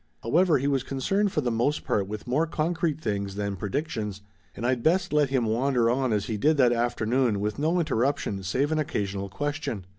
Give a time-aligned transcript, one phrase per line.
[0.23, 4.21] However, he was concerned for the most part with more concrete things than predictions,
[4.55, 8.41] and I'd best let him wander on as he did that afternoon with no interruption
[8.41, 9.85] save an occasional question.